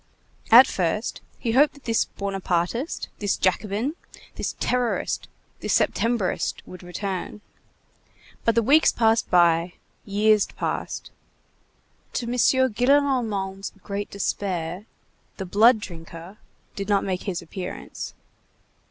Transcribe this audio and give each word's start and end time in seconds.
At 0.49 0.65
first, 0.65 1.21
he 1.37 1.51
hoped 1.51 1.75
that 1.75 1.83
this 1.83 2.05
Buonapartist, 2.05 3.09
this 3.19 3.37
Jacobin, 3.37 3.93
this 4.33 4.55
terrorist, 4.59 5.27
this 5.59 5.77
Septembrist, 5.77 6.63
would 6.65 6.81
return. 6.81 7.41
But 8.43 8.55
the 8.55 8.63
weeks 8.63 8.91
passed 8.91 9.29
by, 9.29 9.73
years 10.03 10.47
passed; 10.47 11.11
to 12.13 12.25
M. 12.25 12.33
Gillenormand's 12.33 13.73
great 13.83 14.09
despair, 14.09 14.87
the 15.37 15.45
"blood 15.45 15.79
drinker" 15.79 16.39
did 16.75 16.89
not 16.89 17.03
make 17.03 17.21
his 17.25 17.43
appearance. 17.43 18.15